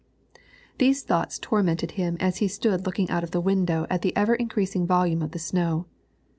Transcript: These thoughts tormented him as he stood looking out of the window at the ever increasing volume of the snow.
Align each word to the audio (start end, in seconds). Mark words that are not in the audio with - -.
These 0.79 1.03
thoughts 1.03 1.37
tormented 1.37 1.91
him 1.91 2.17
as 2.19 2.37
he 2.37 2.47
stood 2.47 2.87
looking 2.87 3.07
out 3.11 3.23
of 3.23 3.29
the 3.29 3.39
window 3.39 3.85
at 3.91 4.01
the 4.01 4.15
ever 4.17 4.33
increasing 4.33 4.87
volume 4.87 5.21
of 5.21 5.29
the 5.29 5.37
snow. 5.37 5.85